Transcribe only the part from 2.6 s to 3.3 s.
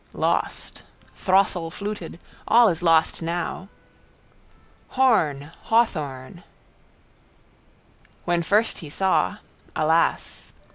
is lost